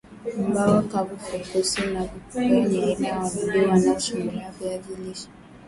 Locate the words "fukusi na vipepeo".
1.27-2.65